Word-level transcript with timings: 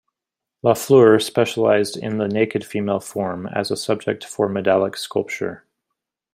Lafleur 0.65 1.21
specialised 1.21 1.95
in 1.95 2.17
the 2.17 2.27
naked 2.27 2.65
female 2.65 2.99
form, 2.99 3.45
as 3.45 3.69
a 3.69 3.77
subject 3.77 4.23
for 4.25 4.49
medallic 4.49 4.97
sculpture. 4.97 5.63